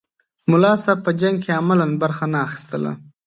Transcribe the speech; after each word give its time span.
ملا 0.51 0.73
صاحب 0.83 0.99
په 1.05 1.11
جنګ 1.21 1.35
کې 1.43 1.51
عملاً 1.59 1.87
برخه 2.01 2.25
نه 2.33 2.39
اخیستله. 2.45 2.91